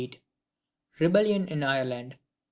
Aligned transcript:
Rebellion 0.97 1.47
in 1.47 1.61
Ireland. 1.61 2.17